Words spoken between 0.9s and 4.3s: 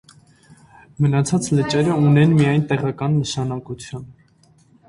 Մնացած լճերը ունեն միայն տեղական նշանակություն։